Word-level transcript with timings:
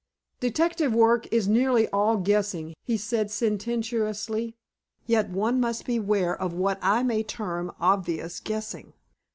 "Detective 0.39 0.95
work 0.95 1.27
is 1.31 1.47
nearly 1.47 1.87
all 1.89 2.17
guessing," 2.17 2.73
he 2.81 2.97
said 2.97 3.29
sententiously, 3.29 4.55
"yet 5.05 5.29
one 5.29 5.59
must 5.59 5.85
beware 5.85 6.35
of 6.35 6.53
what 6.53 6.79
I 6.81 7.03
may 7.03 7.21
term 7.21 7.71
obvious 7.79 8.39
guessing. 8.39 8.93